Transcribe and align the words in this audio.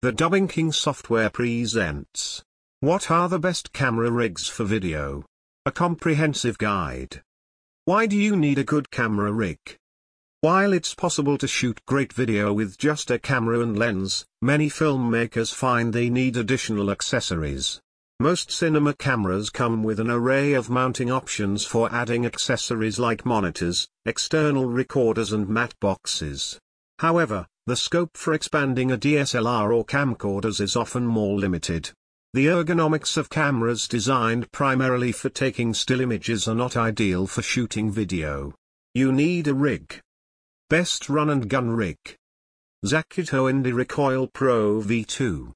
The 0.00 0.12
Dubbing 0.12 0.46
King 0.46 0.70
software 0.70 1.28
presents 1.28 2.44
What 2.78 3.10
are 3.10 3.28
the 3.28 3.40
best 3.40 3.72
camera 3.72 4.12
rigs 4.12 4.46
for 4.46 4.62
video? 4.62 5.24
A 5.66 5.72
comprehensive 5.72 6.56
guide. 6.56 7.20
Why 7.84 8.06
do 8.06 8.16
you 8.16 8.36
need 8.36 8.60
a 8.60 8.64
good 8.64 8.92
camera 8.92 9.32
rig? 9.32 9.58
While 10.40 10.72
it's 10.72 10.94
possible 10.94 11.36
to 11.38 11.48
shoot 11.48 11.84
great 11.84 12.12
video 12.12 12.52
with 12.52 12.78
just 12.78 13.10
a 13.10 13.18
camera 13.18 13.58
and 13.58 13.76
lens, 13.76 14.24
many 14.40 14.70
filmmakers 14.70 15.52
find 15.52 15.92
they 15.92 16.10
need 16.10 16.36
additional 16.36 16.92
accessories. 16.92 17.80
Most 18.20 18.52
cinema 18.52 18.94
cameras 18.94 19.50
come 19.50 19.82
with 19.82 19.98
an 19.98 20.10
array 20.10 20.52
of 20.52 20.70
mounting 20.70 21.10
options 21.10 21.64
for 21.64 21.92
adding 21.92 22.24
accessories 22.24 23.00
like 23.00 23.26
monitors, 23.26 23.88
external 24.06 24.66
recorders 24.66 25.32
and 25.32 25.48
matte 25.48 25.74
boxes. 25.80 26.60
However, 27.00 27.48
the 27.68 27.76
scope 27.76 28.16
for 28.16 28.32
expanding 28.32 28.90
a 28.90 28.96
DSLR 28.96 29.76
or 29.76 29.84
camcorders 29.84 30.58
is 30.58 30.74
often 30.74 31.06
more 31.06 31.38
limited. 31.38 31.90
The 32.32 32.46
ergonomics 32.46 33.18
of 33.18 33.28
cameras 33.28 33.86
designed 33.86 34.50
primarily 34.52 35.12
for 35.12 35.28
taking 35.28 35.74
still 35.74 36.00
images 36.00 36.48
are 36.48 36.54
not 36.54 36.78
ideal 36.78 37.26
for 37.26 37.42
shooting 37.42 37.90
video. 37.90 38.54
You 38.94 39.12
need 39.12 39.48
a 39.48 39.54
rig. 39.54 40.00
Best 40.70 41.10
run 41.10 41.28
and 41.28 41.46
gun 41.46 41.68
rig. 41.68 41.98
Zacuto 42.86 43.52
Indie 43.52 43.74
Recoil 43.74 44.28
Pro 44.28 44.80
V2. 44.80 45.52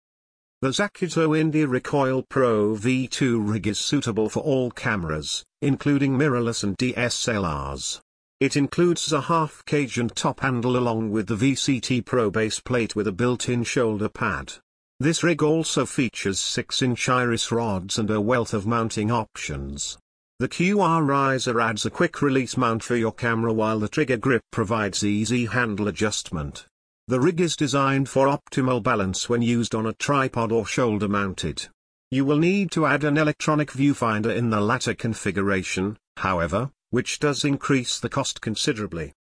The 0.60 0.68
Zacuto 0.68 1.30
Indie 1.30 1.66
Recoil 1.66 2.24
Pro 2.29 2.74
V2 2.74 3.51
rig 3.51 3.66
is 3.66 3.79
suitable 3.79 4.29
for 4.29 4.40
all 4.40 4.70
cameras, 4.70 5.45
including 5.62 6.18
mirrorless 6.18 6.62
and 6.62 6.76
DSLRs. 6.76 8.01
It 8.42 8.56
includes 8.56 9.12
a 9.12 9.20
half 9.20 9.64
cage 9.66 9.98
and 9.98 10.12
top 10.16 10.41
handle 10.41 10.77
along 10.77 11.12
with 11.12 11.28
the 11.28 11.37
VCT 11.37 12.05
Pro 12.05 12.28
base 12.28 12.59
plate 12.59 12.96
with 12.96 13.06
a 13.06 13.12
built-in 13.12 13.62
shoulder 13.62 14.09
pad. 14.09 14.55
This 14.98 15.23
rig 15.23 15.45
also 15.45 15.87
features 15.87 16.41
6-inch 16.41 17.09
iris 17.09 17.52
rods 17.52 18.01
and 18.01 18.10
a 18.10 18.20
wealth 18.20 18.52
of 18.52 18.66
mounting 18.66 19.13
options. 19.13 19.96
The 20.40 20.48
QR 20.48 21.07
riser 21.07 21.60
adds 21.60 21.87
a 21.87 21.90
quick 21.90 22.20
release 22.20 22.57
mount 22.57 22.82
for 22.82 22.96
your 22.96 23.13
camera 23.13 23.52
while 23.52 23.79
the 23.79 23.87
trigger 23.87 24.16
grip 24.16 24.43
provides 24.51 25.04
easy 25.04 25.46
handle 25.46 25.87
adjustment. 25.87 26.66
The 27.07 27.20
rig 27.20 27.40
is 27.40 27.54
designed 27.54 28.09
for 28.09 28.26
optimal 28.26 28.82
balance 28.82 29.29
when 29.29 29.43
used 29.43 29.73
on 29.73 29.87
a 29.87 29.93
tripod 29.93 30.51
or 30.51 30.66
shoulder 30.66 31.07
mounted. 31.07 31.68
You 32.10 32.24
will 32.24 32.38
need 32.38 32.73
to 32.73 32.87
add 32.87 33.04
an 33.04 33.18
electronic 33.18 33.70
viewfinder 33.70 34.35
in 34.37 34.51
the 34.51 34.60
latter 34.60 34.95
configuration, 34.95 35.96
however, 36.16 36.73
which 36.93 37.18
does 37.18 37.43
increase 37.43 37.98
the 37.98 38.09
cost 38.10 38.43
considerably. 38.43 39.15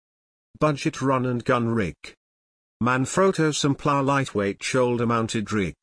Budget 0.60 1.04
Run 1.04 1.28
and 1.28 1.46
Gun 1.46 1.70
Rig 1.70 1.96
Manfrotto 2.82 3.56
Sympla 3.56 4.02
Lightweight 4.02 4.64
Shoulder 4.64 5.06
Mounted 5.06 5.52
Rig 5.52 5.76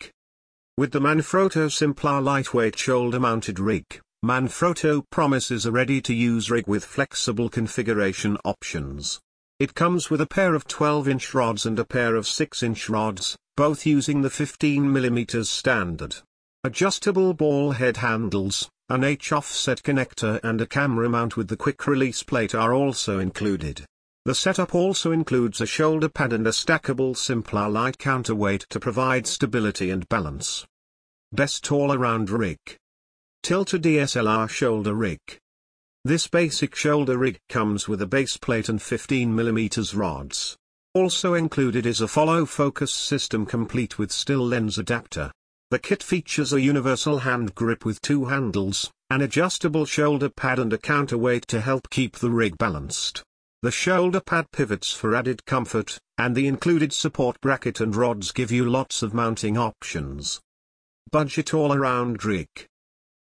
With 0.77 0.91
the 0.91 1.01
Manfrotto 1.01 1.71
Sympla 1.71 2.21
Lightweight 2.21 2.77
Shoulder 2.77 3.21
Mounted 3.21 3.61
Rig, 3.61 4.01
Manfrotto 4.25 5.05
promises 5.11 5.65
a 5.65 5.71
ready-to-use 5.71 6.51
rig 6.51 6.67
with 6.67 6.85
flexible 6.85 7.49
configuration 7.49 8.37
options. 8.45 9.21
It 9.61 9.75
comes 9.75 10.11
with 10.11 10.21
a 10.21 10.27
pair 10.27 10.57
of 10.57 10.67
12-inch 10.67 11.35
rods 11.35 11.67
and 11.67 11.79
a 11.79 11.85
pair 11.85 12.17
of 12.17 12.25
6-inch 12.25 12.89
rods, 12.89 13.37
both 13.57 13.87
using 13.87 14.23
the 14.23 14.29
15mm 14.29 15.47
standard. 15.47 16.17
Adjustable 16.65 17.33
ball 17.33 17.71
head 17.71 17.99
handles, 17.99 18.69
an 18.89 19.03
H-offset 19.03 19.83
connector 19.83 20.39
and 20.45 20.61
a 20.61 20.67
camera 20.67 21.09
mount 21.09 21.37
with 21.37 21.49
the 21.49 21.57
quick 21.57 21.89
release 21.89 22.23
plate 22.23 22.55
are 22.55 22.73
also 22.73 23.19
included. 23.19 23.85
The 24.25 24.35
setup 24.35 24.77
also 24.77 25.11
includes 25.11 25.61
a 25.61 25.67
shoulder 25.67 26.09
pad 26.09 26.33
and 26.33 26.47
a 26.47 26.51
stackable 26.51 27.17
Sympla 27.17 27.69
light 27.69 27.99
counterweight 27.99 28.67
to 28.71 28.79
provide 28.79 29.27
stability 29.27 29.91
and 29.91 30.09
balance. 30.09 30.65
Best 31.33 31.71
all-around 31.73 32.31
rig. 32.31 32.59
Tilta 33.43 33.81
DSLR 33.81 34.49
shoulder 34.49 34.95
rig. 34.95 35.19
This 36.05 36.29
basic 36.29 36.77
shoulder 36.77 37.19
rig 37.19 37.39
comes 37.49 37.89
with 37.89 38.01
a 38.03 38.07
base 38.07 38.37
plate 38.37 38.69
and 38.69 38.79
15mm 38.79 39.97
rods. 39.97 40.57
Also 40.95 41.35
included 41.35 41.87
is 41.87 42.01
a 42.01 42.07
follow 42.07 42.47
focus 42.47 42.93
system 42.95 43.47
complete 43.47 43.99
with 43.99 44.13
still 44.13 44.47
lens 44.47 44.79
adapter. 44.79 45.33
The 45.69 45.81
kit 45.81 46.01
features 46.01 46.53
a 46.53 46.61
universal 46.61 47.19
hand 47.19 47.57
grip 47.57 47.85
with 47.85 48.01
two 48.01 48.27
handles, 48.27 48.89
an 49.11 49.21
adjustable 49.21 49.85
shoulder 49.85 50.29
pad 50.29 50.61
and 50.61 50.73
a 50.73 50.79
counterweight 50.79 51.49
to 51.49 51.61
help 51.61 51.91
keep 51.91 52.17
the 52.17 52.31
rig 52.31 52.57
balanced. 52.57 53.25
The 53.63 53.73
shoulder 53.73 54.21
pad 54.21 54.47
pivots 54.53 54.93
for 54.93 55.17
added 55.17 55.45
comfort, 55.45 55.99
and 56.19 56.37
the 56.37 56.47
included 56.47 56.93
support 56.93 57.41
bracket 57.41 57.81
and 57.81 57.97
rods 57.97 58.31
give 58.31 58.53
you 58.53 58.65
lots 58.65 59.03
of 59.03 59.13
mounting 59.13 59.59
options. 59.59 60.41
Budget 61.11 61.53
all-around 61.53 62.25
rig. 62.25 62.47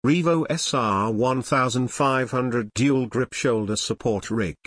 Revo 0.06 0.46
SR 0.48 1.12
1500 1.12 2.72
Dual 2.76 3.08
Grip 3.08 3.34
Shoulder 3.34 3.76
Support 3.76 4.30
Rig. 4.30 4.58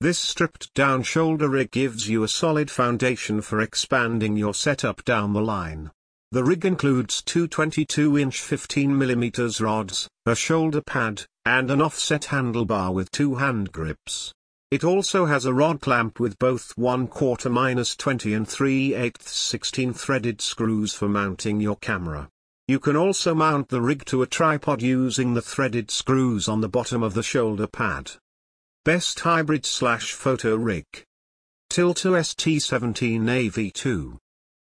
This 0.00 0.18
stripped 0.18 0.72
down 0.72 1.02
shoulder 1.02 1.50
rig 1.50 1.70
gives 1.70 2.08
you 2.08 2.22
a 2.22 2.28
solid 2.28 2.70
foundation 2.70 3.42
for 3.42 3.60
expanding 3.60 4.36
your 4.38 4.54
setup 4.54 5.04
down 5.04 5.34
the 5.34 5.42
line. 5.42 5.90
The 6.32 6.42
rig 6.42 6.64
includes 6.64 7.22
two 7.22 7.46
22-inch 7.46 8.42
15mm 8.42 9.60
rods, 9.60 10.08
a 10.26 10.34
shoulder 10.34 10.80
pad, 10.80 11.22
and 11.44 11.70
an 11.70 11.80
offset 11.80 12.22
handlebar 12.22 12.92
with 12.92 13.12
two 13.12 13.36
hand 13.36 13.70
grips. 13.70 14.32
It 14.72 14.82
also 14.82 15.26
has 15.26 15.44
a 15.44 15.54
rod 15.54 15.80
clamp 15.80 16.18
with 16.18 16.36
both 16.40 16.76
1 16.76 17.06
quarter 17.06 17.48
minus 17.48 17.94
20 17.94 18.34
and 18.34 18.48
3 18.48 18.94
8 18.94 19.22
16 19.22 19.94
threaded 19.94 20.40
screws 20.40 20.92
for 20.92 21.08
mounting 21.08 21.60
your 21.60 21.76
camera. 21.76 22.28
You 22.66 22.80
can 22.80 22.96
also 22.96 23.32
mount 23.32 23.68
the 23.68 23.80
rig 23.80 24.04
to 24.06 24.22
a 24.22 24.26
tripod 24.26 24.82
using 24.82 25.34
the 25.34 25.42
threaded 25.42 25.92
screws 25.92 26.48
on 26.48 26.60
the 26.60 26.68
bottom 26.68 27.04
of 27.04 27.14
the 27.14 27.22
shoulder 27.22 27.68
pad. 27.68 28.10
Best 28.84 29.20
hybrid 29.20 29.64
slash 29.64 30.10
photo 30.10 30.56
rig. 30.56 30.86
Tilta 31.70 32.18
ST17AV2 32.18 34.18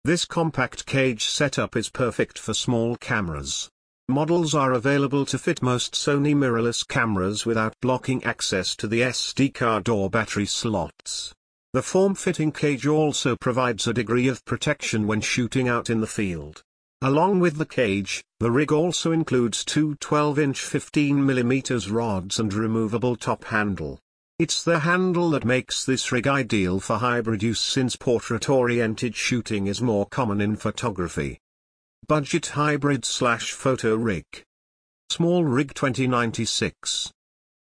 this 0.03 0.23
compact 0.25 0.85
cage 0.85 1.25
setup 1.25 1.75
is 1.75 1.89
perfect 1.89 2.39
for 2.39 2.53
small 2.53 2.95
cameras. 2.95 3.69
Models 4.07 4.55
are 4.55 4.71
available 4.71 5.25
to 5.25 5.37
fit 5.37 5.61
most 5.61 5.93
Sony 5.93 6.33
mirrorless 6.33 6.87
cameras 6.87 7.45
without 7.45 7.73
blocking 7.81 8.23
access 8.23 8.73
to 8.77 8.87
the 8.87 9.01
SD 9.01 9.53
card 9.53 9.89
or 9.89 10.09
battery 10.09 10.45
slots. 10.45 11.33
The 11.73 11.81
form-fitting 11.81 12.53
cage 12.53 12.87
also 12.87 13.35
provides 13.35 13.85
a 13.85 13.93
degree 13.93 14.29
of 14.29 14.45
protection 14.45 15.07
when 15.07 15.19
shooting 15.19 15.67
out 15.67 15.89
in 15.89 15.99
the 15.99 16.07
field. 16.07 16.63
Along 17.01 17.41
with 17.41 17.57
the 17.57 17.65
cage, 17.65 18.23
the 18.39 18.49
rig 18.49 18.71
also 18.71 19.11
includes 19.11 19.65
two 19.65 19.95
12-inch 19.97 20.61
15mm 20.61 21.91
rods 21.91 22.39
and 22.39 22.53
removable 22.53 23.17
top 23.17 23.43
handle. 23.43 23.99
It's 24.39 24.63
the 24.63 24.81
handle 24.81 25.31
that 25.31 25.45
makes 25.45 25.83
this 25.83 26.11
rig 26.11 26.27
ideal 26.27 26.79
for 26.79 26.97
hybrid 26.97 27.41
use 27.41 27.59
since 27.59 27.95
portrait-oriented 27.95 29.15
shooting 29.15 29.65
is 29.65 29.81
more 29.81 30.05
common 30.05 30.41
in 30.41 30.55
photography. 30.55 31.39
Budget 32.07 32.45
Hybrid 32.45 33.03
Slash 33.03 33.53
Photo 33.53 33.95
Rig 33.95 34.25
Small 35.09 35.43
Rig 35.43 35.73
2096 35.73 37.11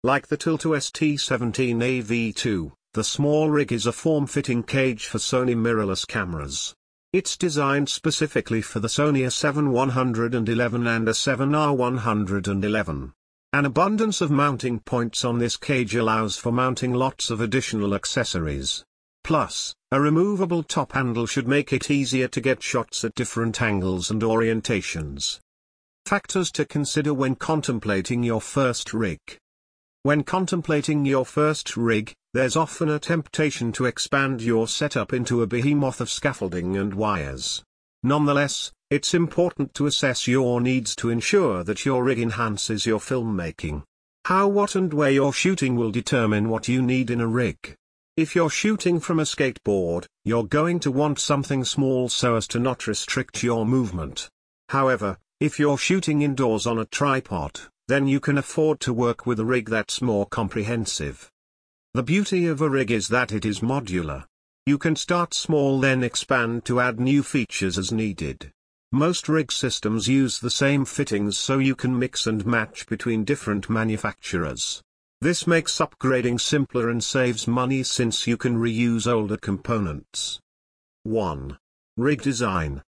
Like 0.02 0.28
the 0.28 0.38
Tilta 0.38 0.70
ST17AV2, 0.70 2.72
the 2.94 3.04
small 3.04 3.50
rig 3.50 3.70
is 3.70 3.84
a 3.84 3.92
form-fitting 3.92 4.62
cage 4.62 5.06
for 5.06 5.19
Sony 5.19 5.54
mirrorless 5.54 6.08
cameras. 6.08 6.75
It's 7.12 7.36
designed 7.36 7.91
specifically 7.91 8.62
for 8.62 8.81
the 8.81 8.88
Sony 8.88 9.26
a7 9.26 9.69
III 9.69 10.88
and 10.88 11.08
a7R 11.08 13.04
III. 13.04 13.12
An 13.54 13.66
abundance 13.66 14.20
of 14.20 14.32
mounting 14.32 14.81
points 14.81 15.25
on 15.25 15.38
this 15.38 15.56
cage 15.56 15.94
allows 15.94 16.37
for 16.37 16.50
mounting 16.50 16.92
lots 16.92 17.31
of 17.31 17.41
additional 17.41 17.94
accessories. 17.94 18.84
Plus, 19.22 19.72
a 19.92 20.00
removable 20.00 20.65
top 20.65 20.91
handle 20.91 21.25
should 21.25 21.47
make 21.47 21.72
it 21.72 21.88
easier 21.88 22.26
to 22.26 22.41
get 22.41 22.64
shots 22.64 23.04
at 23.04 23.14
different 23.14 23.62
angles 23.62 24.10
and 24.10 24.23
orientations. 24.23 25.38
Factors 26.05 26.50
to 26.50 26.64
consider 26.64 27.14
when 27.14 27.37
contemplating 27.37 28.25
your 28.25 28.40
first 28.40 28.93
rig. 28.93 29.20
When 30.02 30.25
contemplating 30.25 31.06
your 31.06 31.25
first 31.25 31.76
rig, 31.76 32.12
there's 32.32 32.56
often 32.56 32.88
a 32.88 32.99
temptation 32.99 33.70
to 33.75 33.84
expand 33.84 34.43
your 34.43 34.67
setup 34.67 35.12
into 35.12 35.43
a 35.43 35.46
behemoth 35.46 36.00
of 36.00 36.11
scaffolding 36.11 36.76
and 36.76 36.93
wires. 36.93 37.62
Nonetheless, 38.02 38.73
it's 38.94 39.12
important 39.12 39.75
to 39.75 39.87
assess 39.87 40.29
your 40.29 40.61
needs 40.61 40.94
to 40.94 41.11
ensure 41.11 41.64
that 41.64 41.85
your 41.85 42.05
rig 42.05 42.20
enhances 42.20 42.87
your 42.87 43.00
filmmaking. 43.00 43.82
How 44.26 44.46
what 44.46 44.76
and 44.76 44.94
where 44.94 45.11
you're 45.11 45.32
shooting 45.32 45.75
will 45.75 45.91
determine 45.91 46.49
what 46.49 46.69
you 46.69 46.81
need 46.81 47.11
in 47.11 47.20
a 47.20 47.26
rig. 47.26 47.75
If 48.17 48.37
you're 48.37 48.49
shooting 48.49 49.00
from 49.00 49.19
a 49.19 49.25
skateboard, 49.25 50.06
you're 50.25 50.44
going 50.46 50.79
to 50.79 50.93
want 50.93 51.19
something 51.19 51.64
small 51.64 52.08
so 52.08 52.37
as 52.37 52.46
to 52.46 52.61
not 52.61 52.87
restrict 52.87 53.43
your 53.43 53.67
movement. 53.67 54.29
However, 54.69 55.19
if 55.40 55.58
you're 55.58 55.76
shooting 55.76 56.23
indoors 56.23 56.64
on 56.64 56.79
a 56.79 56.85
tripod, 56.85 57.62
then 57.88 58.06
you 58.06 58.20
can 58.20 58.38
afford 58.38 58.79
to 58.79 58.93
work 58.93 59.26
with 59.26 59.40
a 59.40 59.44
rig 59.44 59.69
that's 59.69 60.02
more 60.02 60.25
comprehensive. 60.25 61.32
The 61.94 62.05
beauty 62.05 62.47
of 62.47 62.61
a 62.61 62.70
rig 62.70 62.93
is 62.93 63.08
that 63.08 63.32
it 63.32 63.44
is 63.44 63.58
modular. 63.58 64.26
You 64.67 64.79
can 64.79 64.94
start 64.94 65.35
small 65.35 65.81
then 65.81 66.05
expand 66.05 66.64
to 66.67 66.79
add 66.79 67.00
new 67.00 67.25
features 67.25 67.76
as 67.76 67.90
needed. 67.90 68.52
Most 68.94 69.29
rig 69.29 69.50
systems 69.50 70.06
use 70.06 70.38
the 70.38 70.49
same 70.49 70.85
fittings 70.85 71.37
so 71.37 71.58
you 71.58 71.75
can 71.75 71.99
mix 71.99 72.29
and 72.29 72.46
match 72.46 72.87
between 72.87 73.25
different 73.25 73.69
manufacturers. 73.69 74.85
This 75.20 75.49
makes 75.49 75.79
upgrading 75.79 76.41
simpler 76.41 76.91
and 76.91 77.02
saves 77.02 77.49
money 77.49 77.82
since 77.82 78.29
you 78.29 78.37
can 78.37 78.56
reuse 78.56 79.12
older 79.12 79.37
components. 79.37 80.38
1. 81.02 81.58
Rig 81.96 82.23
Design 82.23 82.82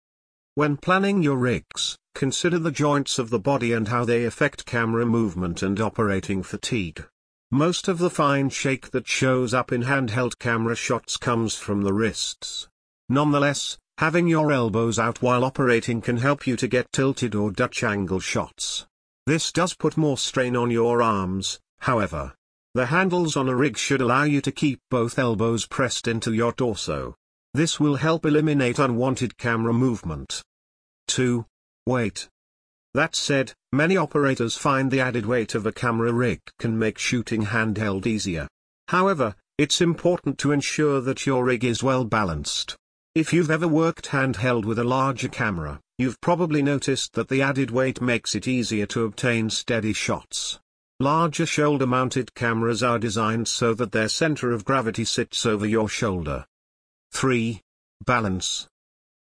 When 0.56 0.76
planning 0.76 1.24
your 1.24 1.38
rigs, 1.38 1.98
consider 2.14 2.60
the 2.60 2.70
joints 2.70 3.18
of 3.18 3.30
the 3.30 3.40
body 3.40 3.72
and 3.72 3.88
how 3.88 4.04
they 4.04 4.26
affect 4.26 4.66
camera 4.66 5.06
movement 5.06 5.64
and 5.64 5.80
operating 5.80 6.44
fatigue. 6.44 7.08
Most 7.50 7.88
of 7.88 8.00
the 8.00 8.10
fine 8.10 8.50
shake 8.50 8.92
that 8.92 9.08
shows 9.08 9.54
up 9.54 9.72
in 9.72 9.84
handheld 9.84 10.38
camera 10.38 10.76
shots 10.76 11.16
comes 11.16 11.56
from 11.56 11.84
the 11.84 11.94
wrists. 11.94 12.68
Nonetheless, 13.08 13.78
having 13.98 14.28
your 14.28 14.52
elbows 14.52 15.00
out 15.00 15.22
while 15.22 15.44
operating 15.44 16.02
can 16.02 16.18
help 16.18 16.46
you 16.48 16.56
to 16.56 16.68
get 16.68 16.92
tilted 16.92 17.36
or 17.36 17.52
Dutch 17.52 17.84
angle 17.84 18.20
shots. 18.20 18.86
This 19.26 19.52
does 19.52 19.74
put 19.74 19.98
more 19.98 20.18
strain 20.18 20.56
on 20.56 20.72
your 20.72 21.02
arms, 21.02 21.60
however. 21.80 22.34
The 22.74 22.88
handles 22.88 23.38
on 23.38 23.48
a 23.48 23.56
rig 23.56 23.78
should 23.78 24.02
allow 24.02 24.24
you 24.24 24.42
to 24.42 24.52
keep 24.52 24.80
both 24.90 25.20
elbows 25.20 25.68
pressed 25.68 26.08
into 26.08 26.34
your 26.34 26.52
torso. 26.52 27.16
This 27.54 27.80
will 27.80 27.96
help 27.96 28.26
eliminate 28.26 28.80
unwanted 28.80 29.38
camera 29.38 29.74
movement. 29.74 30.42
2. 31.08 31.46
Weight. 31.86 32.28
That 32.96 33.16
said, 33.16 33.54
many 33.72 33.96
operators 33.96 34.58
find 34.58 34.90
the 34.90 35.02
added 35.02 35.26
weight 35.26 35.54
of 35.54 35.66
a 35.66 35.72
camera 35.72 36.12
rig 36.12 36.40
can 36.58 36.78
make 36.78 36.98
shooting 36.98 37.44
handheld 37.46 38.08
easier. 38.08 38.48
However, 38.88 39.36
it's 39.58 39.82
important 39.82 40.40
to 40.40 40.52
ensure 40.52 41.00
that 41.02 41.26
your 41.26 41.46
rig 41.46 41.64
is 41.64 41.84
well 41.84 42.06
balanced. 42.06 42.76
If 43.16 43.32
you've 43.32 43.52
ever 43.52 43.68
worked 43.68 44.08
handheld 44.08 44.66
with 44.66 44.80
a 44.80 44.84
larger 44.84 45.28
camera, 45.28 45.80
you've 46.00 46.20
probably 46.20 46.64
noticed 46.64 47.14
that 47.14 47.28
the 47.28 47.44
added 47.44 47.70
weight 47.70 48.02
makes 48.02 48.34
it 48.34 48.48
easier 48.48 48.88
to 48.88 49.06
obtain 49.06 49.52
steady 49.52 49.94
shots. 49.94 50.60
Larger 51.00 51.46
shoulder-mounted 51.46 52.34
cameras 52.34 52.82
are 52.82 52.98
designed 52.98 53.48
so 53.48 53.76
that 53.76 53.92
their 53.92 54.10
center 54.10 54.52
of 54.52 54.66
gravity 54.66 55.06
sits 55.06 55.46
over 55.46 55.68
your 55.68 55.88
shoulder. 55.88 56.48
3. 57.12 57.62
Balance. 58.04 58.68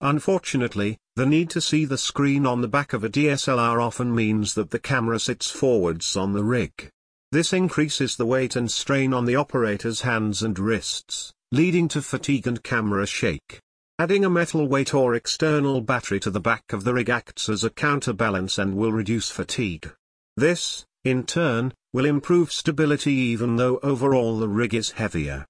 Unfortunately, 0.03 0.99
the 1.17 1.25
need 1.25 1.49
to 1.49 1.63
see 1.63 1.87
the 1.87 1.97
screen 1.97 2.45
on 2.45 2.61
the 2.61 2.69
back 2.69 2.93
of 2.93 3.03
a 3.03 3.09
DSLR 3.09 3.83
often 3.83 4.15
means 4.15 4.53
that 4.53 4.73
the 4.73 4.79
camera 4.79 5.19
sits 5.19 5.51
forwards 5.51 6.19
on 6.19 6.35
the 6.35 6.45
rig. 6.45 6.91
This 7.33 7.55
increases 7.55 8.17
the 8.17 8.27
weight 8.27 8.57
and 8.57 8.71
strain 8.71 9.15
on 9.15 9.25
the 9.25 9.37
operator's 9.37 10.03
hands 10.03 10.43
and 10.43 10.59
wrists, 10.59 11.33
leading 11.51 11.89
to 11.89 12.03
fatigue 12.03 12.47
and 12.47 12.63
camera 12.63 13.07
shake. 13.07 13.59
Adding 14.01 14.25
a 14.25 14.31
metal 14.31 14.67
weight 14.67 14.95
or 14.95 15.15
external 15.15 15.83
battery 15.83 16.19
to 16.21 16.31
the 16.31 16.41
back 16.41 16.73
of 16.73 16.85
the 16.85 16.95
rig 16.95 17.11
acts 17.11 17.51
as 17.51 17.65
a 17.65 17.69
counterbalance 17.69 18.57
and 18.57 18.75
will 18.75 18.93
reduce 18.93 19.29
fatigue. 19.29 19.93
This, 20.39 20.87
in 21.05 21.25
turn, 21.25 21.75
will 21.93 22.07
improve 22.07 22.51
stability 22.51 23.13
even 23.13 23.57
though 23.57 23.79
overall 23.83 24.39
the 24.39 24.49
rig 24.49 24.73
is 24.73 24.93
heavier. 24.93 25.45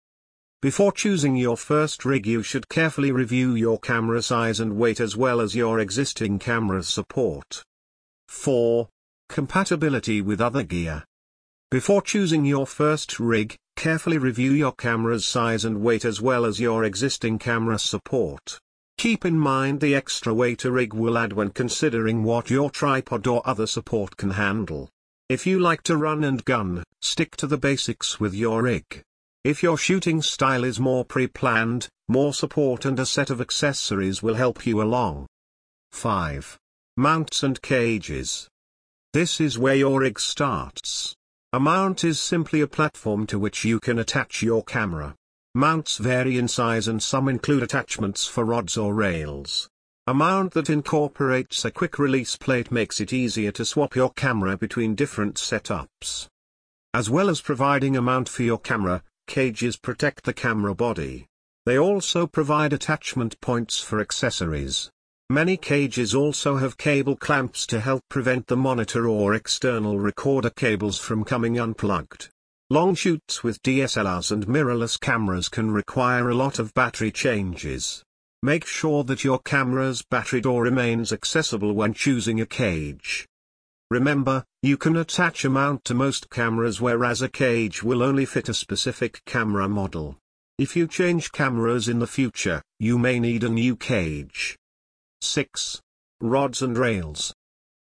Before 0.60 0.90
choosing 0.90 1.36
your 1.36 1.56
first 1.56 2.04
rig 2.04 2.26
you 2.26 2.42
should 2.42 2.68
carefully 2.68 3.12
review 3.12 3.54
your 3.54 3.78
camera 3.78 4.20
size 4.20 4.58
and 4.58 4.76
weight 4.76 4.98
as 4.98 5.16
well 5.16 5.40
as 5.40 5.54
your 5.54 5.78
existing 5.78 6.40
camera 6.40 6.82
support. 6.82 7.62
4. 8.26 8.88
Compatibility 9.28 10.20
with 10.20 10.40
other 10.40 10.64
gear. 10.64 11.04
Before 11.70 12.02
choosing 12.02 12.44
your 12.44 12.66
first 12.66 13.20
rig, 13.20 13.54
carefully 13.76 14.18
review 14.18 14.50
your 14.50 14.72
camera's 14.72 15.24
size 15.24 15.64
and 15.64 15.80
weight 15.80 16.04
as 16.04 16.20
well 16.20 16.44
as 16.44 16.58
your 16.58 16.82
existing 16.82 17.38
camera 17.38 17.78
support. 17.78 18.58
Keep 18.98 19.24
in 19.24 19.38
mind 19.38 19.80
the 19.80 19.94
extra 19.94 20.34
weight 20.34 20.64
a 20.64 20.72
rig 20.72 20.92
will 20.92 21.16
add 21.16 21.32
when 21.32 21.50
considering 21.50 22.24
what 22.24 22.50
your 22.50 22.70
tripod 22.70 23.28
or 23.28 23.40
other 23.48 23.68
support 23.68 24.16
can 24.16 24.30
handle. 24.30 24.88
If 25.28 25.46
you 25.46 25.60
like 25.60 25.82
to 25.84 25.96
run 25.96 26.24
and 26.24 26.44
gun, 26.44 26.82
stick 27.02 27.36
to 27.36 27.46
the 27.46 27.56
basics 27.56 28.18
with 28.18 28.34
your 28.34 28.64
rig. 28.64 29.02
If 29.44 29.62
your 29.62 29.78
shooting 29.78 30.22
style 30.22 30.64
is 30.64 30.80
more 30.80 31.04
pre-planned, 31.04 31.86
more 32.08 32.34
support 32.34 32.84
and 32.84 32.98
a 32.98 33.06
set 33.06 33.30
of 33.30 33.40
accessories 33.40 34.24
will 34.24 34.34
help 34.34 34.66
you 34.66 34.82
along. 34.82 35.28
5. 35.92 36.58
Mounts 36.96 37.44
and 37.44 37.62
cages. 37.62 38.48
This 39.12 39.40
is 39.40 39.56
where 39.56 39.76
your 39.76 40.00
rig 40.00 40.18
starts. 40.18 41.14
A 41.52 41.58
mount 41.58 42.04
is 42.04 42.20
simply 42.20 42.60
a 42.60 42.68
platform 42.68 43.26
to 43.26 43.36
which 43.36 43.64
you 43.64 43.80
can 43.80 43.98
attach 43.98 44.40
your 44.40 44.62
camera. 44.62 45.16
Mounts 45.52 45.98
vary 45.98 46.38
in 46.38 46.46
size 46.46 46.86
and 46.86 47.02
some 47.02 47.28
include 47.28 47.64
attachments 47.64 48.24
for 48.24 48.44
rods 48.44 48.76
or 48.76 48.94
rails. 48.94 49.68
A 50.06 50.14
mount 50.14 50.52
that 50.52 50.70
incorporates 50.70 51.64
a 51.64 51.72
quick 51.72 51.98
release 51.98 52.36
plate 52.36 52.70
makes 52.70 53.00
it 53.00 53.12
easier 53.12 53.50
to 53.50 53.64
swap 53.64 53.96
your 53.96 54.12
camera 54.12 54.56
between 54.56 54.94
different 54.94 55.34
setups. 55.34 56.28
As 56.94 57.10
well 57.10 57.28
as 57.28 57.40
providing 57.40 57.96
a 57.96 58.02
mount 58.02 58.28
for 58.28 58.44
your 58.44 58.58
camera, 58.58 59.02
cages 59.26 59.76
protect 59.76 60.22
the 60.22 60.32
camera 60.32 60.76
body. 60.76 61.26
They 61.66 61.76
also 61.76 62.28
provide 62.28 62.72
attachment 62.72 63.40
points 63.40 63.80
for 63.80 64.00
accessories. 64.00 64.88
Many 65.30 65.56
cages 65.56 66.12
also 66.12 66.56
have 66.56 66.76
cable 66.76 67.14
clamps 67.14 67.64
to 67.68 67.78
help 67.78 68.02
prevent 68.08 68.48
the 68.48 68.56
monitor 68.56 69.06
or 69.06 69.32
external 69.32 69.96
recorder 69.96 70.50
cables 70.50 70.98
from 70.98 71.22
coming 71.22 71.56
unplugged. 71.56 72.30
Long 72.68 72.96
shoots 72.96 73.44
with 73.44 73.62
DSLRs 73.62 74.32
and 74.32 74.48
mirrorless 74.48 74.98
cameras 74.98 75.48
can 75.48 75.70
require 75.70 76.28
a 76.28 76.34
lot 76.34 76.58
of 76.58 76.74
battery 76.74 77.12
changes. 77.12 78.02
Make 78.42 78.66
sure 78.66 79.04
that 79.04 79.22
your 79.22 79.38
camera's 79.38 80.02
battery 80.02 80.40
door 80.40 80.64
remains 80.64 81.12
accessible 81.12 81.74
when 81.74 81.94
choosing 81.94 82.40
a 82.40 82.46
cage. 82.46 83.28
Remember, 83.88 84.44
you 84.64 84.76
can 84.76 84.96
attach 84.96 85.44
a 85.44 85.48
mount 85.48 85.84
to 85.84 85.94
most 85.94 86.28
cameras 86.28 86.80
whereas 86.80 87.22
a 87.22 87.28
cage 87.28 87.84
will 87.84 88.02
only 88.02 88.24
fit 88.24 88.48
a 88.48 88.54
specific 88.54 89.22
camera 89.26 89.68
model. 89.68 90.16
If 90.58 90.74
you 90.74 90.88
change 90.88 91.30
cameras 91.30 91.86
in 91.86 92.00
the 92.00 92.08
future, 92.08 92.62
you 92.80 92.98
may 92.98 93.20
need 93.20 93.44
a 93.44 93.48
new 93.48 93.76
cage. 93.76 94.56
6. 95.22 95.80
Rods 96.22 96.62
and 96.62 96.78
Rails. 96.78 97.34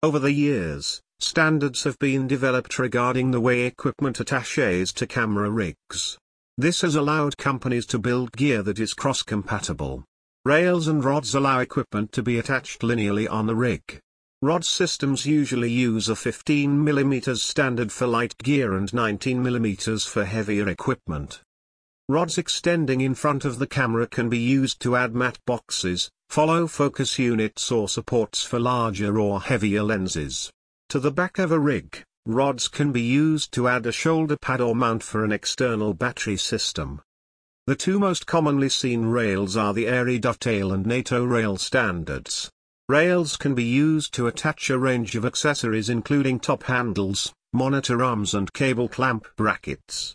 Over 0.04 0.20
the 0.20 0.32
years, 0.32 1.02
standards 1.20 1.84
have 1.84 1.98
been 1.98 2.28
developed 2.28 2.78
regarding 2.78 3.32
the 3.32 3.42
way 3.42 3.62
equipment 3.62 4.20
attaches 4.20 4.94
to 4.94 5.08
camera 5.08 5.50
rigs. 5.50 6.20
This 6.58 6.82
has 6.82 6.96
allowed 6.96 7.38
companies 7.38 7.88
to 7.88 8.00
build 8.00 8.32
gear 8.34 8.62
that 8.64 8.80
is 8.80 8.94
cross-compatible. 8.94 10.04
Rails 10.46 10.88
and 10.88 11.04
rods 11.04 11.34
allow 11.34 11.60
equipment 11.60 12.12
to 12.12 12.22
be 12.22 12.38
attached 12.38 12.82
linearly 12.82 13.30
on 13.30 13.48
the 13.48 13.56
rig. 13.56 14.00
Rod 14.44 14.64
systems 14.64 15.26
usually 15.26 15.72
use 15.72 16.08
a 16.08 16.14
15mm 16.14 17.38
standard 17.38 17.92
for 17.92 18.06
light 18.06 18.38
gear 18.38 18.78
and 18.78 18.92
19mm 18.92 20.08
for 20.08 20.26
heavier 20.26 20.68
equipment. 20.68 21.42
Rods 22.08 22.38
extending 22.38 23.02
in 23.02 23.16
front 23.16 23.46
of 23.46 23.58
the 23.58 23.66
camera 23.66 24.06
can 24.06 24.30
be 24.30 24.38
used 24.38 24.80
to 24.82 24.96
add 24.96 25.16
matte 25.16 25.40
boxes, 25.48 26.12
follow 26.30 26.68
focus 26.68 27.18
units 27.18 27.72
or 27.72 27.88
supports 27.88 28.44
for 28.44 28.60
larger 28.60 29.20
or 29.20 29.42
heavier 29.42 29.84
lenses. 29.84 30.52
To 30.90 31.00
the 31.00 31.12
back 31.12 31.40
of 31.40 31.52
a 31.52 31.60
rig, 31.60 32.04
rods 32.26 32.68
can 32.68 32.92
be 32.92 33.02
used 33.02 33.52
to 33.54 33.68
add 33.68 33.86
a 33.86 33.92
shoulder 33.92 34.38
pad 34.38 34.62
or 34.62 34.76
mount 34.76 35.04
for 35.04 35.24
an 35.24 35.32
external 35.32 35.94
battery 35.94 36.38
system. 36.38 37.02
The 37.68 37.76
two 37.76 37.98
most 37.98 38.28
commonly 38.28 38.70
seen 38.70 39.06
rails 39.06 39.58
are 39.58 39.74
the 39.74 39.88
ARRI 39.88 40.20
Dovetail 40.20 40.72
and 40.72 40.86
NATO 40.86 41.24
rail 41.24 41.58
standards. 41.58 42.52
Rails 42.88 43.38
can 43.38 43.56
be 43.56 43.64
used 43.64 44.14
to 44.14 44.28
attach 44.28 44.70
a 44.70 44.78
range 44.78 45.16
of 45.16 45.26
accessories 45.26 45.90
including 45.90 46.40
top 46.40 46.64
handles, 46.64 47.34
monitor 47.54 48.04
arms 48.04 48.36
and 48.36 48.54
cable 48.54 48.88
clamp 48.88 49.26
brackets. 49.36 50.14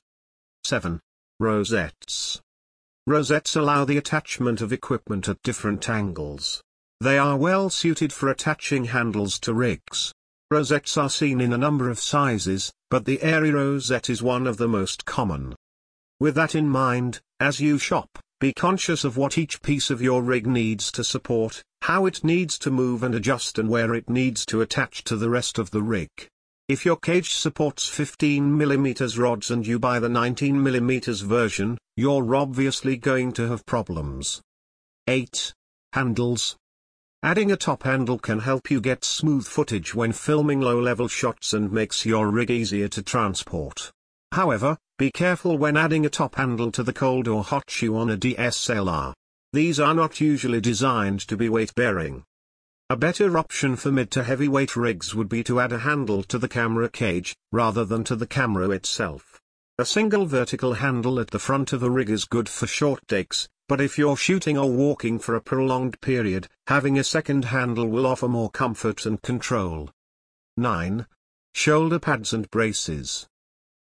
7. 0.63 1.01
Rosettes. 1.41 2.41
Rosettes 3.11 3.57
allow 3.57 3.85
the 3.85 3.97
attachment 3.97 4.61
of 4.61 4.73
equipment 4.73 5.29
at 5.29 5.43
different 5.43 5.89
angles. 5.91 6.63
They 7.01 7.19
are 7.19 7.37
well 7.37 7.69
suited 7.69 8.13
for 8.13 8.29
attaching 8.29 8.85
handles 8.85 9.41
to 9.41 9.53
rigs. 9.53 10.13
Rosettes 10.49 10.97
are 10.97 11.11
seen 11.11 11.41
in 11.41 11.53
a 11.53 11.59
number 11.59 11.91
of 11.91 11.99
sizes, 11.99 12.73
but 12.89 13.07
the 13.07 13.19
ARRI 13.21 13.51
rosette 13.51 14.11
is 14.11 14.23
one 14.23 14.47
of 14.47 14.59
the 14.59 14.69
most 14.69 15.07
common. 15.07 15.57
With 16.21 16.37
that 16.37 16.55
in 16.55 16.69
mind, 16.69 17.19
as 17.41 17.59
you 17.59 17.79
shop, 17.79 18.17
be 18.39 18.53
conscious 18.53 19.03
of 19.03 19.17
what 19.17 19.37
each 19.37 19.61
piece 19.61 19.91
of 19.91 20.01
your 20.01 20.23
rig 20.23 20.47
needs 20.47 20.93
to 20.93 21.03
support, 21.03 21.65
how 21.83 22.07
it 22.07 22.23
needs 22.23 22.61
to 22.61 22.71
move 22.71 23.03
and 23.03 23.17
adjust 23.17 23.59
and 23.59 23.69
where 23.69 23.93
it 23.93 24.09
needs 24.09 24.47
to 24.47 24.61
attach 24.61 25.03
to 25.03 25.17
the 25.17 25.29
rest 25.29 25.59
of 25.59 25.73
the 25.73 25.83
rig. 25.83 26.11
If 26.69 26.85
your 26.85 26.97
cage 26.97 27.35
supports 27.35 27.91
15mm 27.91 29.19
rods 29.19 29.51
and 29.51 29.67
you 29.67 29.81
buy 29.81 29.99
the 29.99 30.07
19mm 30.07 31.25
version, 31.25 31.77
you're 31.97 32.35
obviously 32.35 32.97
going 32.97 33.33
to 33.33 33.49
have 33.49 33.67
problems. 33.67 34.41
8. 35.07 35.53
Handles. 35.93 36.57
Adding 37.23 37.53
a 37.53 37.57
top 37.57 37.83
handle 37.83 38.19
can 38.19 38.39
help 38.39 38.71
you 38.71 38.81
get 38.81 39.05
smooth 39.05 39.47
footage 39.47 39.95
when 39.95 40.13
filming 40.13 40.61
low-level 40.61 41.09
shots 41.09 41.53
and 41.53 41.71
makes 41.71 42.07
your 42.07 42.31
rig 42.31 42.51
easier 42.51 42.89
to 42.89 43.03
transport. 43.03 43.93
However, 44.33 44.79
be 44.97 45.11
careful 45.11 45.59
when 45.59 45.77
adding 45.77 46.07
a 46.07 46.11
top 46.11 46.37
handle 46.37 46.73
to 46.73 46.83
the 46.83 46.93
cold 46.93 47.29
or 47.29 47.45
hot 47.45 47.69
shoe 47.69 47.97
on 47.97 48.11
a 48.11 48.17
DSLR. 48.17 49.13
These 49.53 49.79
are 49.79 49.95
not 49.95 50.21
usually 50.21 50.61
designed 50.61 51.21
to 51.29 51.37
be 51.37 51.49
weight-bearing. 51.49 52.25
A 52.89 52.97
better 52.97 53.37
option 53.37 53.77
for 53.77 53.93
mid 53.93 54.11
to 54.13 54.25
heavyweight 54.25 54.75
rigs 54.75 55.15
would 55.15 55.29
be 55.29 55.45
to 55.45 55.61
add 55.61 55.73
a 55.73 55.79
handle 55.79 56.23
to 56.25 56.39
the 56.39 56.49
camera 56.49 56.89
cage, 56.89 57.37
rather 57.53 57.85
than 57.85 58.03
to 58.05 58.17
the 58.17 58.27
camera 58.27 58.71
itself. 58.71 59.30
A 59.81 59.87
single 59.87 60.27
vertical 60.27 60.75
handle 60.75 61.19
at 61.19 61.31
the 61.31 61.39
front 61.39 61.73
of 61.73 61.83
a 61.83 61.89
rig 61.89 62.11
is 62.11 62.27
good 62.27 62.51
for 62.51 62.67
short 62.67 63.01
takes, 63.09 63.49
but 63.67 63.81
if 63.81 63.97
you're 63.97 64.15
shooting 64.15 64.59
or 64.59 64.71
walking 64.71 65.19
for 65.19 65.35
a 65.35 65.41
prolonged 65.41 65.99
period, 66.03 66.49
having 66.67 66.99
a 66.99 67.03
second 67.03 67.47
handle 67.47 67.87
will 67.87 68.05
offer 68.05 68.29
more 68.29 68.51
comfort 68.51 69.07
and 69.07 69.23
control. 69.23 69.89
9. 70.59 71.07
Shoulder 71.55 71.99
pads 71.99 72.35
and 72.35 72.51
braces. 72.51 73.27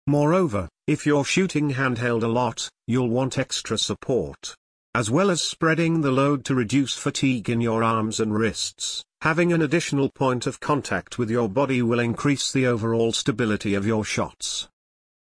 Moreover, 0.06 0.68
if 0.86 1.06
you're 1.06 1.24
shooting 1.24 1.72
handheld 1.72 2.24
a 2.24 2.28
lot, 2.28 2.70
you'll 2.88 3.08
want 3.08 3.38
extra 3.38 3.78
support. 3.78 4.54
As 4.94 5.10
well 5.10 5.32
as 5.32 5.42
spreading 5.42 6.02
the 6.02 6.12
load 6.12 6.44
to 6.44 6.56
reduce 6.56 6.98
fatigue 6.98 7.50
in 7.50 7.62
your 7.62 7.86
arms 7.86 8.20
and 8.20 8.38
wrists, 8.38 9.02
having 9.22 9.54
an 9.54 9.62
additional 9.62 10.10
point 10.10 10.46
of 10.46 10.60
contact 10.60 11.18
with 11.18 11.30
your 11.30 11.48
body 11.48 11.82
will 11.82 12.02
increase 12.02 12.52
the 12.52 12.68
overall 12.68 13.14
stability 13.14 13.74
of 13.74 13.88
your 13.88 14.04
shots. 14.04 14.68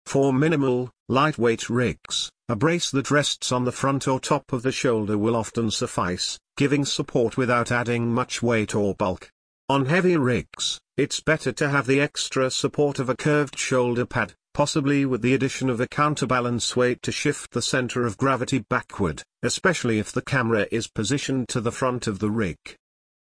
For 0.06 0.32
minimal, 0.32 0.90
lightweight 1.08 1.68
rigs, 1.68 2.30
a 2.48 2.54
brace 2.54 2.92
that 2.92 3.10
rests 3.10 3.50
on 3.50 3.64
the 3.64 3.72
front 3.72 4.06
or 4.06 4.20
top 4.20 4.52
of 4.52 4.62
the 4.62 4.70
shoulder 4.70 5.18
will 5.18 5.34
often 5.34 5.70
suffice, 5.70 6.38
giving 6.56 6.84
support 6.84 7.36
without 7.36 7.72
adding 7.72 8.14
much 8.14 8.40
weight 8.40 8.74
or 8.74 8.94
bulk. 8.94 9.28
On 9.68 9.86
heavy 9.86 10.16
rigs, 10.16 10.80
it's 10.96 11.20
better 11.20 11.50
to 11.50 11.68
have 11.68 11.88
the 11.88 12.00
extra 12.00 12.52
support 12.52 13.00
of 13.00 13.08
a 13.08 13.16
curved 13.16 13.58
shoulder 13.58 14.06
pad, 14.06 14.32
possibly 14.54 15.04
with 15.04 15.22
the 15.22 15.34
addition 15.34 15.68
of 15.68 15.80
a 15.80 15.88
counterbalance 15.88 16.76
weight 16.76 17.02
to 17.02 17.10
shift 17.10 17.50
the 17.50 17.60
center 17.60 18.06
of 18.06 18.16
gravity 18.16 18.60
backward, 18.70 19.24
especially 19.42 19.98
if 19.98 20.12
the 20.12 20.22
camera 20.22 20.68
is 20.70 20.86
positioned 20.86 21.48
to 21.48 21.60
the 21.60 21.72
front 21.72 22.06
of 22.06 22.20
the 22.20 22.30
rig. 22.30 22.56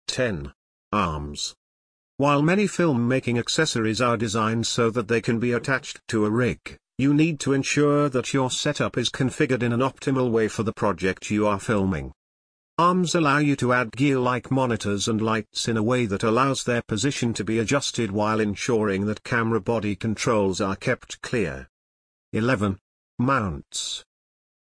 10. 0.07 0.53
Arms. 0.93 1.55
While 2.21 2.43
many 2.43 2.67
filmmaking 2.67 3.39
accessories 3.39 4.03
are 4.03 4.19
designed 4.19 4.67
so 4.67 4.91
that 4.91 5.09
they 5.09 5.23
can 5.23 5.39
be 5.39 5.53
attached 5.53 6.07
to 6.09 6.27
a 6.27 6.31
rig, 6.31 6.77
you 6.99 7.15
need 7.15 7.41
to 7.41 7.55
ensure 7.55 8.11
that 8.11 8.35
your 8.35 8.51
setup 8.51 8.99
is 8.99 9.09
configured 9.09 9.63
in 9.63 9.73
an 9.73 9.81
optimal 9.81 10.31
way 10.31 10.47
for 10.47 10.63
the 10.63 10.75
project 10.75 11.31
you 11.31 11.47
are 11.47 11.59
filming. 11.59 12.13
Arms 12.77 13.15
allow 13.15 13.39
you 13.39 13.57
to 13.57 13.73
add 13.73 13.93
gear 13.93 14.19
like 14.19 14.51
monitors 14.51 15.09
and 15.09 15.23
lights 15.23 15.67
in 15.67 15.79
a 15.79 15.83
way 15.83 16.05
that 16.05 16.23
allows 16.23 16.63
their 16.63 16.83
position 16.83 17.33
to 17.33 17.43
be 17.43 17.59
adjusted 17.59 18.11
while 18.11 18.39
ensuring 18.39 19.07
that 19.07 19.25
camera 19.25 19.59
body 19.59 19.97
controls 19.97 20.61
are 20.61 20.77
kept 20.77 21.23
clear. 21.23 21.71
11. 22.35 22.79
Mounts. 23.19 24.05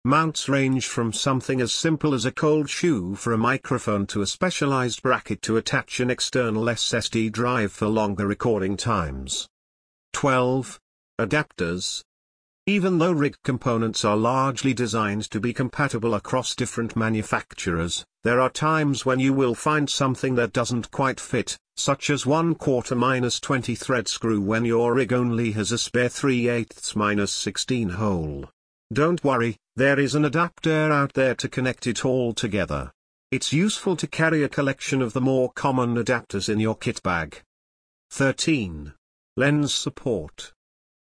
Mounts 0.06 0.48
range 0.48 0.86
from 0.86 1.12
something 1.12 1.60
as 1.60 1.72
simple 1.72 2.14
as 2.14 2.24
a 2.24 2.30
cold 2.30 2.70
shoe 2.70 3.16
for 3.16 3.32
a 3.32 3.36
microphone 3.36 4.06
to 4.06 4.22
a 4.22 4.26
specialized 4.28 5.02
bracket 5.02 5.42
to 5.42 5.56
attach 5.56 5.98
an 5.98 6.10
external 6.10 6.62
SSD 6.66 7.32
drive 7.32 7.72
for 7.72 7.88
longer 7.88 8.24
recording 8.24 8.76
times. 8.76 9.48
12. 10.12 10.78
Adapters. 11.20 12.04
Even 12.66 12.98
though 12.98 13.10
rig 13.10 13.34
components 13.42 14.04
are 14.04 14.16
largely 14.16 14.72
designed 14.72 15.28
to 15.28 15.40
be 15.40 15.52
compatible 15.52 16.14
across 16.14 16.54
different 16.54 16.94
manufacturers, 16.94 18.04
there 18.22 18.40
are 18.40 18.48
times 18.48 19.04
when 19.04 19.18
you 19.18 19.32
will 19.32 19.56
find 19.56 19.90
something 19.90 20.36
that 20.36 20.52
doesn't 20.52 20.92
quite 20.92 21.18
fit, 21.18 21.58
such 21.76 22.10
as 22.10 22.24
1 22.24 22.54
quarter 22.54 22.94
minus 22.94 23.40
20 23.40 23.74
thread 23.74 24.06
screw 24.06 24.40
when 24.40 24.64
your 24.64 24.94
rig 24.94 25.12
only 25.12 25.50
has 25.50 25.72
a 25.72 25.78
spare 25.78 26.08
3 26.08 26.48
eighths 26.48 26.94
minus 26.94 27.32
16 27.32 27.88
hole. 27.88 28.48
Don't 28.92 29.24
worry, 29.24 29.56
there 29.74 29.98
is 29.98 30.14
an 30.14 30.24
adapter 30.24 30.92
out 30.92 31.14
there 31.14 31.34
to 31.34 31.48
connect 31.48 31.88
it 31.88 32.04
all 32.04 32.32
together. 32.32 32.92
It's 33.32 33.52
useful 33.52 33.96
to 33.96 34.06
carry 34.06 34.44
a 34.44 34.48
collection 34.48 35.02
of 35.02 35.12
the 35.12 35.20
more 35.20 35.50
common 35.52 35.96
adapters 35.96 36.48
in 36.48 36.60
your 36.60 36.76
kit 36.76 37.02
bag. 37.02 37.42
13. 38.12 38.92
Lens 39.36 39.74
support. 39.74 40.52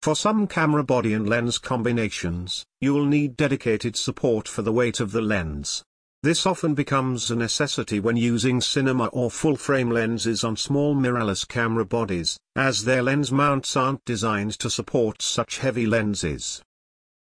For 0.02 0.16
some 0.16 0.48
camera 0.48 0.82
body 0.82 1.14
and 1.14 1.28
lens 1.28 1.58
combinations, 1.58 2.64
you'll 2.80 3.06
need 3.06 3.36
dedicated 3.36 3.96
support 3.96 4.48
for 4.48 4.62
the 4.62 4.72
weight 4.72 4.98
of 4.98 5.12
the 5.12 5.22
lens. 5.22 5.84
This 6.24 6.46
often 6.46 6.74
becomes 6.74 7.30
a 7.30 7.36
necessity 7.36 8.00
when 8.00 8.16
using 8.16 8.60
cinema 8.60 9.06
or 9.06 9.30
full-frame 9.30 9.90
lenses 9.90 10.42
on 10.42 10.56
small 10.56 10.96
mirrorless 10.96 11.46
camera 11.46 11.84
bodies, 11.84 12.36
as 12.56 12.84
their 12.84 13.02
lens 13.02 13.30
mounts 13.30 13.76
aren't 13.76 14.04
designed 14.04 14.58
to 14.58 14.68
support 14.68 15.22
such 15.22 15.58
heavy 15.58 15.86
lenses. 15.86 16.62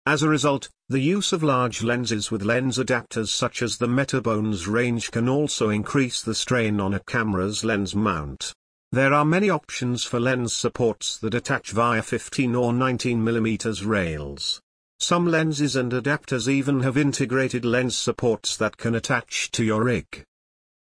As 0.08 0.22
a 0.22 0.28
result, 0.30 0.70
the 0.88 1.00
use 1.00 1.34
of 1.34 1.42
large 1.42 1.82
lenses 1.82 2.30
with 2.30 2.40
lens 2.40 2.78
adapters 2.78 3.28
such 3.28 3.60
as 3.60 3.76
the 3.76 3.86
Metabones 3.86 4.66
range 4.66 5.10
can 5.10 5.28
also 5.28 5.68
increase 5.68 6.22
the 6.22 6.34
strain 6.34 6.80
on 6.80 6.94
a 6.94 7.00
camera's 7.00 7.62
lens 7.62 7.94
mount. 7.94 8.54
There 8.90 9.12
are 9.12 9.26
many 9.26 9.50
options 9.50 10.04
for 10.04 10.18
lens 10.18 10.54
supports 10.54 11.18
that 11.18 11.34
attach 11.34 11.72
via 11.72 12.00
15 12.00 12.54
or 12.54 12.72
19 12.72 13.22
mm 13.22 13.86
rails. 13.86 14.62
Some 14.98 15.26
lenses 15.26 15.76
and 15.76 15.92
adapters 15.92 16.48
even 16.48 16.80
have 16.80 16.96
integrated 16.96 17.66
lens 17.66 17.94
supports 17.94 18.56
that 18.56 18.78
can 18.78 18.94
attach 18.94 19.50
to 19.50 19.62
your 19.62 19.84
rig. 19.84 20.24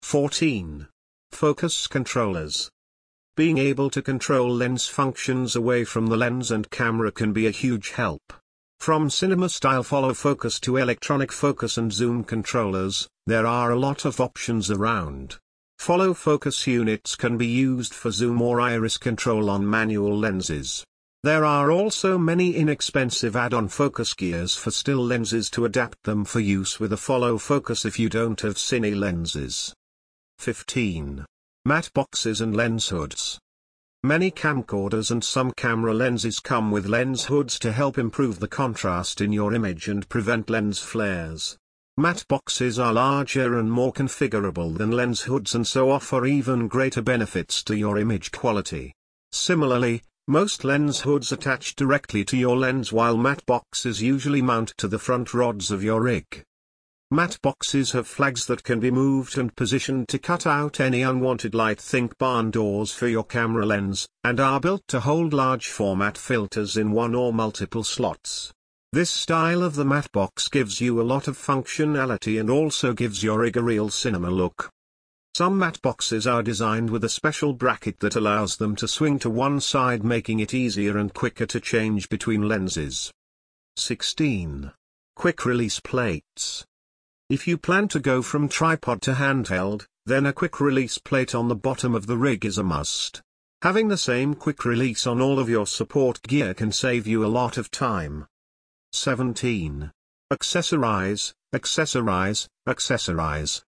14. 0.02 0.86
Focus 1.32 1.88
controllers. 1.88 2.70
Being 3.36 3.58
able 3.58 3.90
to 3.90 4.00
control 4.00 4.48
lens 4.48 4.86
functions 4.86 5.56
away 5.56 5.82
from 5.82 6.06
the 6.06 6.16
lens 6.16 6.52
and 6.52 6.70
camera 6.70 7.10
can 7.10 7.32
be 7.32 7.48
a 7.48 7.50
huge 7.50 7.90
help. 7.90 8.22
From 8.80 9.10
cinema-style 9.10 9.82
follow 9.82 10.14
focus 10.14 10.58
to 10.60 10.76
electronic 10.78 11.32
focus 11.32 11.76
and 11.76 11.92
zoom 11.92 12.24
controllers, 12.24 13.08
there 13.26 13.46
are 13.46 13.72
a 13.72 13.78
lot 13.78 14.04
of 14.04 14.20
options 14.20 14.70
around. 14.70 15.36
Follow 15.78 16.14
focus 16.14 16.66
units 16.66 17.14
can 17.14 17.36
be 17.36 17.46
used 17.46 17.92
for 17.92 18.10
zoom 18.10 18.40
or 18.40 18.60
iris 18.60 18.96
control 18.96 19.50
on 19.50 19.68
manual 19.68 20.16
lenses. 20.16 20.84
There 21.22 21.44
are 21.44 21.70
also 21.70 22.16
many 22.16 22.54
inexpensive 22.54 23.36
add-on 23.36 23.68
focus 23.68 24.14
gears 24.14 24.54
for 24.54 24.70
still 24.70 25.04
lenses 25.04 25.50
to 25.50 25.64
adapt 25.64 26.02
them 26.04 26.24
for 26.24 26.40
use 26.40 26.78
with 26.78 26.92
a 26.92 26.96
follow 26.96 27.38
focus 27.38 27.84
if 27.84 27.98
you 27.98 28.08
don't 28.08 28.40
have 28.40 28.54
cine 28.54 28.96
lenses. 28.96 29.74
15. 30.38 31.26
Matte 31.64 31.90
boxes 31.92 32.40
and 32.40 32.56
lens 32.56 32.88
hoods. 32.88 33.38
Many 34.04 34.30
camcorders 34.30 35.10
and 35.10 35.24
some 35.24 35.50
camera 35.50 35.92
lenses 35.92 36.38
come 36.38 36.70
with 36.70 36.86
lens 36.86 37.24
hoods 37.24 37.58
to 37.58 37.72
help 37.72 37.98
improve 37.98 38.38
the 38.38 38.46
contrast 38.46 39.20
in 39.20 39.32
your 39.32 39.52
image 39.52 39.88
and 39.88 40.08
prevent 40.08 40.48
lens 40.48 40.78
flares. 40.78 41.58
Matte 41.96 42.24
boxes 42.28 42.78
are 42.78 42.92
larger 42.92 43.58
and 43.58 43.72
more 43.72 43.92
configurable 43.92 44.78
than 44.78 44.92
lens 44.92 45.22
hoods 45.22 45.56
and 45.56 45.66
so 45.66 45.90
offer 45.90 46.26
even 46.26 46.68
greater 46.68 47.02
benefits 47.02 47.64
to 47.64 47.76
your 47.76 47.98
image 47.98 48.30
quality. 48.30 48.94
Similarly, 49.32 50.02
most 50.28 50.62
lens 50.62 51.00
hoods 51.00 51.32
attach 51.32 51.74
directly 51.74 52.24
to 52.26 52.36
your 52.36 52.56
lens 52.56 52.92
while 52.92 53.16
matte 53.16 53.44
boxes 53.46 54.00
usually 54.00 54.42
mount 54.42 54.74
to 54.76 54.86
the 54.86 55.00
front 55.00 55.34
rods 55.34 55.72
of 55.72 55.82
your 55.82 56.02
rig. 56.02 56.44
Matte 57.10 57.40
boxes 57.40 57.92
have 57.92 58.06
flags 58.06 58.44
that 58.44 58.62
can 58.62 58.80
be 58.80 58.90
moved 58.90 59.38
and 59.38 59.56
positioned 59.56 60.08
to 60.08 60.18
cut 60.18 60.46
out 60.46 60.78
any 60.78 61.00
unwanted 61.00 61.54
light 61.54 61.80
think 61.80 62.18
barn 62.18 62.50
doors 62.50 62.92
for 62.92 63.08
your 63.08 63.24
camera 63.24 63.64
lens, 63.64 64.06
and 64.24 64.38
are 64.38 64.60
built 64.60 64.82
to 64.88 65.00
hold 65.00 65.32
large 65.32 65.68
format 65.68 66.18
filters 66.18 66.76
in 66.76 66.92
one 66.92 67.14
or 67.14 67.32
multiple 67.32 67.82
slots. 67.82 68.52
This 68.92 69.08
style 69.08 69.62
of 69.62 69.74
the 69.74 69.86
matte 69.86 70.12
box 70.12 70.48
gives 70.48 70.82
you 70.82 71.00
a 71.00 71.02
lot 71.02 71.28
of 71.28 71.38
functionality 71.38 72.38
and 72.38 72.50
also 72.50 72.92
gives 72.92 73.22
your 73.22 73.38
rig 73.38 73.56
a 73.56 73.62
real 73.62 73.88
cinema 73.88 74.28
look. 74.28 74.70
Some 75.34 75.58
matte 75.58 75.80
boxes 75.80 76.26
are 76.26 76.42
designed 76.42 76.90
with 76.90 77.04
a 77.04 77.08
special 77.08 77.54
bracket 77.54 78.00
that 78.00 78.16
allows 78.16 78.58
them 78.58 78.76
to 78.76 78.88
swing 78.88 79.18
to 79.20 79.30
one 79.30 79.60
side 79.60 80.04
making 80.04 80.40
it 80.40 80.52
easier 80.52 80.98
and 80.98 81.14
quicker 81.14 81.46
to 81.46 81.58
change 81.58 82.10
between 82.10 82.46
lenses. 82.46 83.10
16. 83.76 84.72
Quick 85.16 85.46
release 85.46 85.80
plates. 85.80 86.66
If 87.30 87.46
you 87.46 87.58
plan 87.58 87.88
to 87.88 88.00
go 88.00 88.22
from 88.22 88.48
tripod 88.48 89.02
to 89.02 89.12
handheld, 89.12 89.84
then 90.06 90.24
a 90.24 90.32
quick 90.32 90.60
release 90.60 90.96
plate 90.96 91.34
on 91.34 91.48
the 91.48 91.54
bottom 91.54 91.94
of 91.94 92.06
the 92.06 92.16
rig 92.16 92.46
is 92.46 92.56
a 92.56 92.62
must. 92.62 93.20
Having 93.60 93.88
the 93.88 93.98
same 93.98 94.32
quick 94.32 94.64
release 94.64 95.06
on 95.06 95.20
all 95.20 95.38
of 95.38 95.46
your 95.46 95.66
support 95.66 96.22
gear 96.22 96.54
can 96.54 96.72
save 96.72 97.06
you 97.06 97.22
a 97.22 97.28
lot 97.28 97.58
of 97.58 97.70
time. 97.70 98.26
17. 98.92 99.90
Accessorize, 100.32 101.34
accessorize, 101.54 102.48
accessorize. 102.66 103.60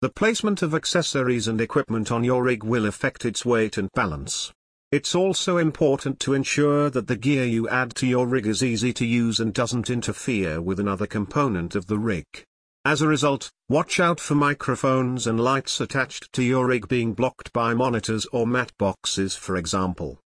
The 0.00 0.08
placement 0.08 0.62
of 0.62 0.72
accessories 0.72 1.48
and 1.48 1.60
equipment 1.60 2.12
on 2.12 2.22
your 2.22 2.44
rig 2.44 2.62
will 2.62 2.86
affect 2.86 3.24
its 3.24 3.44
weight 3.44 3.78
and 3.78 3.90
balance. 3.94 4.52
It's 4.92 5.16
also 5.16 5.56
important 5.56 6.20
to 6.20 6.34
ensure 6.34 6.88
that 6.90 7.08
the 7.08 7.16
gear 7.16 7.46
you 7.46 7.68
add 7.68 7.96
to 7.96 8.06
your 8.06 8.28
rig 8.28 8.46
is 8.46 8.62
easy 8.62 8.92
to 8.92 9.04
use 9.04 9.40
and 9.40 9.52
doesn't 9.52 9.90
interfere 9.90 10.62
with 10.62 10.78
another 10.78 11.08
component 11.08 11.74
of 11.74 11.88
the 11.88 11.98
rig. 11.98 12.44
As 12.84 13.00
a 13.00 13.06
result, 13.06 13.52
watch 13.68 14.00
out 14.00 14.18
for 14.18 14.34
microphones 14.34 15.28
and 15.28 15.38
lights 15.38 15.80
attached 15.80 16.32
to 16.32 16.42
your 16.42 16.66
rig 16.66 16.88
being 16.88 17.12
blocked 17.12 17.52
by 17.52 17.74
monitors 17.74 18.26
or 18.32 18.44
matte 18.44 18.76
boxes 18.76 19.36
for 19.36 19.56
example. 19.56 20.18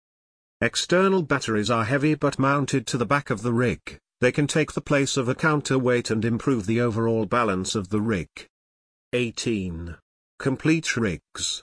External 0.59 1.21
batteries 1.21 1.69
are 1.69 1.85
heavy 1.85 2.15
but 2.15 2.39
mounted 2.39 2.87
to 2.87 2.97
the 2.97 3.05
back 3.05 3.29
of 3.29 3.43
the 3.43 3.53
rig, 3.53 3.99
they 4.21 4.31
can 4.31 4.47
take 4.47 4.73
the 4.73 4.81
place 4.81 5.17
of 5.17 5.29
a 5.29 5.35
counterweight 5.35 6.09
and 6.09 6.25
improve 6.25 6.65
the 6.65 6.81
overall 6.81 7.27
balance 7.27 7.75
of 7.75 7.89
the 7.89 8.01
rig. 8.01 8.27
18. 9.13 9.95
Complete 10.39 10.97
rigs. 10.97 11.61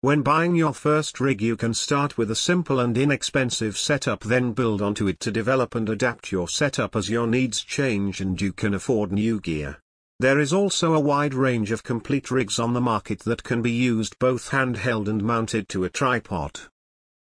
When 0.00 0.22
buying 0.22 0.56
your 0.56 0.72
first 0.72 1.20
rig 1.20 1.42
you 1.42 1.58
can 1.58 1.74
start 1.74 2.16
with 2.16 2.30
a 2.30 2.34
simple 2.34 2.80
and 2.80 2.96
inexpensive 2.96 3.76
setup 3.76 4.20
then 4.20 4.52
build 4.52 4.80
onto 4.80 5.08
it 5.08 5.20
to 5.20 5.30
develop 5.30 5.74
and 5.74 5.90
adapt 5.90 6.32
your 6.32 6.48
setup 6.48 6.96
as 6.96 7.10
your 7.10 7.26
needs 7.26 7.62
change 7.62 8.22
and 8.22 8.40
you 8.40 8.54
can 8.54 8.72
afford 8.72 9.12
new 9.12 9.38
gear. 9.38 9.78
There 10.22 10.38
is 10.38 10.52
also 10.52 10.94
a 10.94 11.00
wide 11.00 11.34
range 11.34 11.72
of 11.72 11.82
complete 11.82 12.30
rigs 12.30 12.60
on 12.60 12.74
the 12.74 12.80
market 12.80 13.18
that 13.24 13.42
can 13.42 13.60
be 13.60 13.72
used 13.72 14.20
both 14.20 14.50
handheld 14.50 15.08
and 15.08 15.20
mounted 15.20 15.68
to 15.70 15.82
a 15.82 15.90
tripod. 15.90 16.60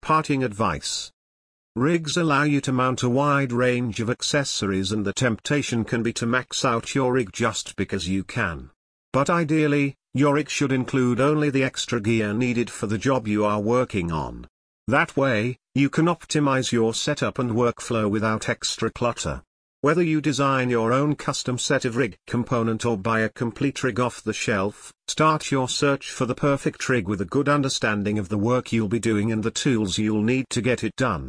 Parting 0.01 0.43
advice. 0.43 1.11
Rigs 1.75 2.17
allow 2.17 2.41
you 2.41 2.59
to 2.61 2.71
mount 2.71 3.03
a 3.03 3.07
wide 3.09 3.51
range 3.51 3.99
of 3.99 4.09
accessories 4.09 4.91
and 4.91 5.05
the 5.05 5.13
temptation 5.13 5.85
can 5.85 6.01
be 6.01 6.11
to 6.13 6.25
max 6.25 6.65
out 6.65 6.95
your 6.95 7.13
rig 7.13 7.31
just 7.31 7.75
because 7.75 8.09
you 8.09 8.23
can. 8.23 8.71
But 9.13 9.29
ideally, 9.29 9.95
your 10.15 10.33
rig 10.33 10.49
should 10.49 10.71
include 10.71 11.21
only 11.21 11.51
the 11.51 11.63
extra 11.63 12.01
gear 12.01 12.33
needed 12.33 12.71
for 12.71 12.87
the 12.87 12.97
job 12.97 13.27
you 13.27 13.45
are 13.45 13.61
working 13.61 14.11
on. 14.11 14.47
That 14.87 15.15
way, 15.15 15.59
you 15.75 15.91
can 15.91 16.07
optimize 16.07 16.71
your 16.71 16.95
setup 16.95 17.37
and 17.37 17.51
workflow 17.51 18.09
without 18.09 18.49
extra 18.49 18.89
clutter. 18.89 19.43
Whether 19.81 20.03
you 20.03 20.19
design 20.19 20.69
your 20.69 20.91
own 20.91 21.15
custom 21.15 21.57
set 21.57 21.85
of 21.85 21.95
rig 21.95 22.17
component 22.27 22.85
or 22.85 22.97
buy 22.97 23.21
a 23.21 23.29
complete 23.29 23.81
rig 23.81 23.97
off 23.97 24.21
the 24.21 24.33
shelf, 24.33 24.91
start 25.07 25.51
your 25.51 25.69
search 25.69 26.11
for 26.11 26.25
the 26.25 26.35
perfect 26.35 26.89
rig 26.89 27.07
with 27.07 27.21
a 27.21 27.25
good 27.25 27.47
understanding 27.47 28.19
of 28.19 28.27
the 28.27 28.37
work 28.37 28.73
you'll 28.73 28.89
be 28.89 28.99
doing 28.99 29.31
and 29.31 29.41
the 29.41 29.51
tools 29.51 29.97
you'll 29.97 30.21
need 30.21 30.47
to 30.49 30.61
get 30.61 30.83
it 30.83 30.93
done. 30.97 31.27